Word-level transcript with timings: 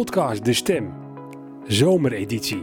podcast 0.00 0.44
De 0.44 0.52
Stem, 0.52 0.92
zomereditie. 1.66 2.62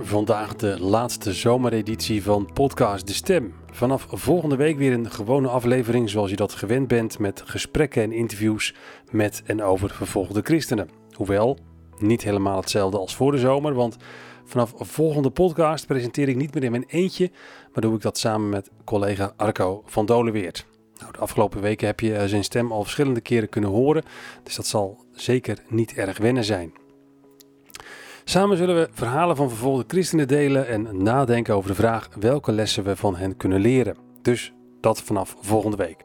Vandaag 0.00 0.56
de 0.56 0.80
laatste 0.80 1.32
zomereditie 1.32 2.22
van 2.22 2.50
podcast 2.52 3.06
De 3.06 3.12
Stem. 3.12 3.54
Vanaf 3.72 4.06
volgende 4.10 4.56
week 4.56 4.76
weer 4.76 4.92
een 4.92 5.10
gewone 5.10 5.48
aflevering 5.48 6.10
zoals 6.10 6.30
je 6.30 6.36
dat 6.36 6.52
gewend 6.52 6.88
bent 6.88 7.18
met 7.18 7.42
gesprekken 7.44 8.02
en 8.02 8.12
interviews 8.12 8.74
met 9.10 9.42
en 9.46 9.62
over 9.62 9.90
vervolgde 9.90 10.40
christenen. 10.42 10.88
Hoewel, 11.12 11.58
niet 11.98 12.22
helemaal 12.22 12.56
hetzelfde 12.56 12.98
als 12.98 13.16
voor 13.16 13.32
de 13.32 13.38
zomer, 13.38 13.74
want 13.74 13.96
vanaf 14.44 14.72
volgende 14.76 15.30
podcast 15.30 15.86
presenteer 15.86 16.28
ik 16.28 16.36
niet 16.36 16.54
meer 16.54 16.64
in 16.64 16.70
mijn 16.70 16.86
eentje, 16.88 17.30
maar 17.72 17.82
doe 17.82 17.94
ik 17.94 18.02
dat 18.02 18.18
samen 18.18 18.48
met 18.48 18.70
collega 18.84 19.32
Arco 19.36 19.82
van 19.86 20.06
Dolenweert. 20.06 20.66
Nou, 20.98 21.12
de 21.12 21.18
afgelopen 21.18 21.60
weken 21.60 21.86
heb 21.86 22.00
je 22.00 22.14
eh, 22.14 22.26
zijn 22.26 22.44
stem 22.44 22.72
al 22.72 22.82
verschillende 22.82 23.20
keren 23.20 23.48
kunnen 23.48 23.70
horen, 23.70 24.04
dus 24.42 24.56
dat 24.56 24.66
zal 24.66 25.04
zeker 25.16 25.62
niet 25.68 25.92
erg 25.92 26.18
wennen 26.18 26.44
zijn. 26.44 26.72
Samen 28.24 28.56
zullen 28.56 28.74
we 28.74 28.88
verhalen 28.92 29.36
van 29.36 29.48
vervolgde 29.48 29.84
christenen 29.86 30.28
delen 30.28 30.68
en 30.68 31.02
nadenken 31.02 31.54
over 31.54 31.70
de 31.70 31.76
vraag 31.76 32.08
welke 32.20 32.52
lessen 32.52 32.84
we 32.84 32.96
van 32.96 33.16
hen 33.16 33.36
kunnen 33.36 33.60
leren. 33.60 33.96
Dus 34.22 34.52
dat 34.80 35.00
vanaf 35.00 35.36
volgende 35.40 35.76
week. 35.76 36.04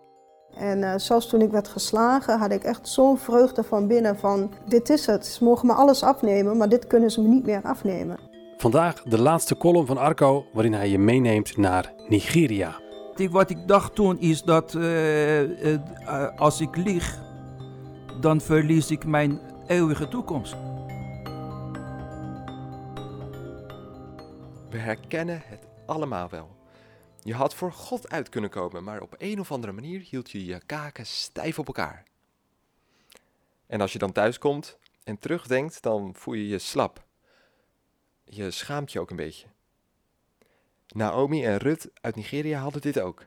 En 0.56 0.78
uh, 0.78 0.94
zelfs 0.98 1.30
toen 1.30 1.42
ik 1.42 1.52
werd 1.52 1.68
geslagen, 1.68 2.40
had 2.40 2.52
ik 2.52 2.64
echt 2.64 2.88
zo'n 2.88 3.18
vreugde 3.18 3.64
van 3.64 3.88
binnen 3.88 4.18
van 4.18 4.52
dit 4.68 4.90
is 4.90 5.06
het. 5.06 5.26
Ze 5.26 5.44
mogen 5.44 5.68
me 5.68 5.74
alles 5.74 6.04
afnemen, 6.04 6.58
maar 6.58 6.70
dit 6.70 6.88
kunnen 6.88 7.12
ze 7.12 7.22
me 7.22 7.28
niet 7.28 7.46
meer 7.46 7.62
afnemen. 7.64 8.20
Vandaag 8.58 9.04
de 9.04 9.22
laatste 9.22 9.58
column 9.58 9.86
van 9.86 9.98
Arco 9.98 10.46
waarin 10.54 10.74
hij 10.74 10.90
je 10.90 11.00
meeneemt 11.00 11.58
naar 11.58 11.94
Nigeria. 12.08 12.80
Wat 13.32 13.50
ik 13.50 13.68
dacht 13.68 13.96
toen 13.96 14.20
is 14.20 14.44
dat 14.44 14.74
uh, 14.74 15.42
uh, 15.42 15.78
als 16.38 16.62
ik 16.62 16.76
lieg, 16.76 17.20
dan 18.22 18.42
verlies 18.42 18.92
ik 18.92 19.06
mijn 19.06 19.40
eeuwige 19.68 20.08
toekomst. 20.08 20.52
We 24.70 24.78
herkennen 24.78 25.42
het 25.46 25.68
allemaal 25.86 26.30
wel. 26.30 26.56
Je 27.22 27.34
had 27.34 27.56
voor 27.56 27.72
God 27.72 28.10
uit 28.10 28.30
kunnen 28.30 28.50
komen, 28.50 28.84
maar 28.84 29.02
op 29.02 29.16
een 29.18 29.40
of 29.40 29.52
andere 29.52 29.74
manier 29.74 30.00
hield 30.00 30.32
je 30.32 30.46
je 30.46 30.62
kaken 30.66 31.06
stijf 31.06 31.60
op 31.60 31.68
elkaar. 31.68 32.04
En 33.68 33.82
als 33.82 33.94
je 33.94 34.00
dan 34.00 34.12
thuis 34.12 34.38
komt 34.38 34.78
en 35.04 35.20
terugdenkt, 35.20 35.82
dan 35.82 36.16
voel 36.16 36.34
je 36.34 36.48
je 36.48 36.60
slap. 36.60 37.06
Je 38.24 38.52
schaamt 38.52 38.92
je 38.92 39.00
ook 39.00 39.10
een 39.10 39.16
beetje. 39.16 39.48
Naomi 40.88 41.46
en 41.46 41.58
Rut 41.58 41.90
uit 42.02 42.16
Nigeria 42.16 42.62
hadden 42.62 42.82
dit 42.82 43.00
ook. 43.00 43.26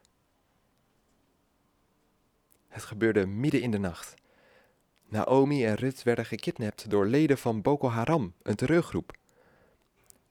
Het 2.69 2.83
gebeurde 2.83 3.27
midden 3.27 3.63
in 3.63 3.71
de 3.71 3.79
nacht. 3.79 4.23
Naomi 5.15 5.65
en 5.67 5.75
Rut 5.75 6.03
werden 6.03 6.27
gekidnapt 6.27 6.91
door 6.91 7.07
leden 7.07 7.39
van 7.39 7.63
Boko 7.63 7.89
Haram, 7.89 8.35
een 8.43 8.55
terreurgroep. 8.55 9.17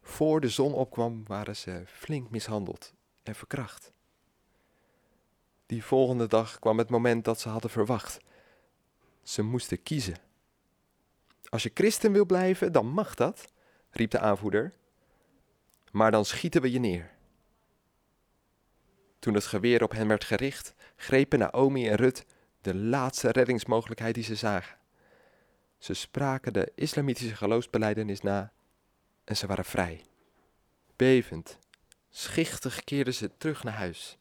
Voor 0.01 0.41
de 0.41 0.49
zon 0.49 0.73
opkwam 0.73 1.23
waren 1.27 1.55
ze 1.55 1.83
flink 1.85 2.29
mishandeld 2.29 2.93
en 3.23 3.35
verkracht. 3.35 3.91
Die 5.65 5.83
volgende 5.83 6.27
dag 6.27 6.59
kwam 6.59 6.77
het 6.77 6.89
moment 6.89 7.25
dat 7.25 7.39
ze 7.39 7.49
hadden 7.49 7.69
verwacht. 7.69 8.17
Ze 9.21 9.41
moesten 9.41 9.83
kiezen. 9.83 10.15
Als 11.49 11.63
je 11.63 11.71
christen 11.73 12.11
wil 12.11 12.25
blijven, 12.25 12.71
dan 12.71 12.87
mag 12.87 13.15
dat, 13.15 13.51
riep 13.89 14.11
de 14.11 14.19
aanvoerder. 14.19 14.73
Maar 15.91 16.11
dan 16.11 16.25
schieten 16.25 16.61
we 16.61 16.71
je 16.71 16.79
neer. 16.79 17.11
Toen 19.19 19.33
het 19.33 19.45
geweer 19.45 19.83
op 19.83 19.91
hen 19.91 20.07
werd 20.07 20.23
gericht, 20.23 20.73
grepen 20.95 21.39
Naomi 21.39 21.87
en 21.87 21.95
Rut 21.95 22.25
de 22.63 22.75
laatste 22.75 23.31
reddingsmogelijkheid 23.31 24.15
die 24.15 24.23
ze 24.23 24.35
zagen. 24.35 24.77
Ze 25.77 25.93
spraken 25.93 26.53
de 26.53 26.71
islamitische 26.75 27.35
geloofsbeleidenis 27.35 28.21
na 28.21 28.51
en 29.23 29.37
ze 29.37 29.47
waren 29.47 29.65
vrij. 29.65 30.05
Bevend, 30.95 31.57
schichtig 32.09 32.83
keerden 32.83 33.13
ze 33.13 33.31
terug 33.37 33.63
naar 33.63 33.73
huis. 33.73 34.17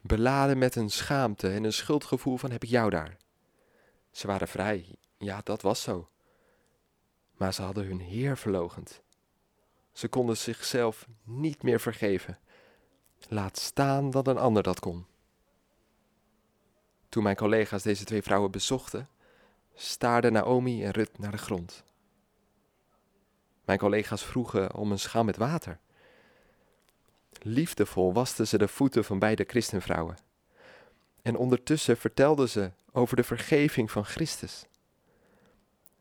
Beladen 0.00 0.58
met 0.58 0.76
een 0.76 0.90
schaamte 0.90 1.50
en 1.50 1.64
een 1.64 1.72
schuldgevoel 1.72 2.36
van 2.36 2.50
heb 2.50 2.62
ik 2.62 2.68
jou 2.68 2.90
daar. 2.90 3.16
Ze 4.10 4.26
waren 4.26 4.48
vrij, 4.48 4.86
ja 5.18 5.40
dat 5.44 5.62
was 5.62 5.82
zo. 5.82 6.08
Maar 7.36 7.54
ze 7.54 7.62
hadden 7.62 7.86
hun 7.86 8.00
Heer 8.00 8.36
verlogend. 8.36 9.02
Ze 9.92 10.08
konden 10.08 10.36
zichzelf 10.36 11.06
niet 11.22 11.62
meer 11.62 11.80
vergeven. 11.80 12.38
Laat 13.28 13.58
staan 13.58 14.10
dat 14.10 14.26
een 14.26 14.38
ander 14.38 14.62
dat 14.62 14.80
kon. 14.80 15.06
Toen 17.12 17.22
mijn 17.22 17.36
collega's 17.36 17.82
deze 17.82 18.04
twee 18.04 18.22
vrouwen 18.22 18.50
bezochten, 18.50 19.08
staarden 19.74 20.32
Naomi 20.32 20.84
en 20.84 20.90
Rut 20.90 21.18
naar 21.18 21.30
de 21.30 21.38
grond. 21.38 21.84
Mijn 23.64 23.78
collega's 23.78 24.24
vroegen 24.24 24.74
om 24.74 24.92
een 24.92 24.98
schaal 24.98 25.24
met 25.24 25.36
water. 25.36 25.78
Liefdevol 27.42 28.12
wasten 28.12 28.48
ze 28.48 28.58
de 28.58 28.68
voeten 28.68 29.04
van 29.04 29.18
beide 29.18 29.44
christenvrouwen. 29.46 30.16
En 31.22 31.36
ondertussen 31.36 31.96
vertelden 31.96 32.48
ze 32.48 32.70
over 32.92 33.16
de 33.16 33.24
vergeving 33.24 33.90
van 33.90 34.04
Christus. 34.04 34.64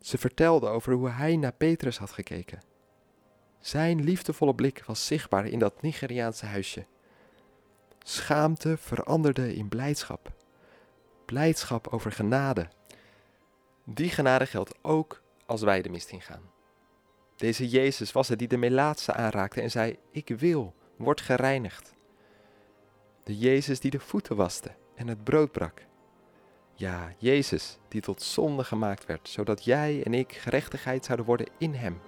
Ze 0.01 0.17
vertelden 0.17 0.71
over 0.71 0.93
hoe 0.93 1.09
hij 1.09 1.35
naar 1.35 1.53
Petrus 1.53 1.97
had 1.97 2.11
gekeken. 2.11 2.59
Zijn 3.59 4.03
liefdevolle 4.03 4.55
blik 4.55 4.83
was 4.85 5.05
zichtbaar 5.05 5.45
in 5.45 5.59
dat 5.59 5.81
Nigeriaanse 5.81 6.45
huisje. 6.45 6.85
Schaamte 8.03 8.77
veranderde 8.77 9.55
in 9.55 9.69
blijdschap. 9.69 10.39
Blijdschap 11.31 11.87
over 11.87 12.11
genade. 12.11 12.67
Die 13.83 14.09
genade 14.09 14.45
geldt 14.45 14.73
ook 14.81 15.21
als 15.45 15.61
wij 15.61 15.81
de 15.81 15.89
mist 15.89 16.09
ingaan. 16.09 16.49
Deze 17.35 17.67
Jezus 17.67 18.11
was 18.11 18.27
het 18.27 18.39
die 18.39 18.47
de 18.47 18.57
melaatse 18.57 19.13
aanraakte 19.13 19.61
en 19.61 19.71
zei: 19.71 19.97
Ik 20.11 20.29
wil, 20.37 20.73
word 20.95 21.21
gereinigd. 21.21 21.93
De 23.23 23.37
Jezus 23.37 23.79
die 23.79 23.91
de 23.91 23.99
voeten 23.99 24.35
waste 24.35 24.75
en 24.95 25.07
het 25.07 25.23
brood 25.23 25.51
brak. 25.51 25.85
Ja, 26.73 27.13
Jezus 27.17 27.77
die 27.87 28.01
tot 28.01 28.21
zonde 28.21 28.63
gemaakt 28.63 29.05
werd, 29.05 29.29
zodat 29.29 29.63
jij 29.63 30.03
en 30.03 30.13
ik 30.13 30.33
gerechtigheid 30.33 31.05
zouden 31.05 31.25
worden 31.25 31.47
in 31.57 31.73
Hem. 31.73 32.01